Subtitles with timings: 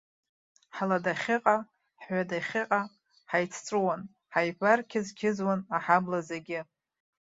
[0.75, 1.57] Ҳладахьыҟа,
[2.03, 2.81] ҳҩадахьыҟа
[3.29, 4.01] ҳаицҵәыуан,
[4.33, 6.59] ҳаибарқьызқьызуан аҳабла зегьы.